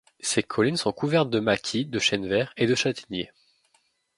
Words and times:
Ses 0.19 0.41
collines 0.41 0.77
sont 0.77 0.91
couvertes 0.91 1.29
de 1.29 1.39
maquis, 1.39 1.85
de 1.85 1.99
chênes 1.99 2.27
verts 2.27 2.53
et 2.57 2.65
de 2.65 2.73
châtaigniers. 2.73 3.31